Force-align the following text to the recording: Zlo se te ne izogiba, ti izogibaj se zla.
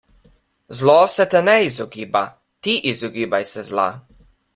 Zlo 0.77 0.95
se 1.15 1.25
te 1.33 1.41
ne 1.47 1.53
izogiba, 1.65 2.23
ti 2.65 2.75
izogibaj 2.93 3.47
se 3.53 3.67
zla. 3.69 3.87